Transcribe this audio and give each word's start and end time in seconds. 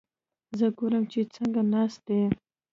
زه 0.57 0.67
ګورم 0.77 1.03
چې 1.11 1.19
څنګه 1.35 1.61
ناست 1.73 1.99
دي؟ 2.07 2.21